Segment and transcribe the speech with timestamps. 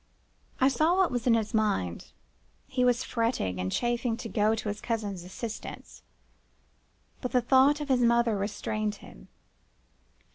[0.59, 2.07] "I saw what was in his mind.
[2.67, 6.01] He was fretting and chafing to go to his cousin's assistance;
[7.21, 9.27] but the thought of his mother restrained him.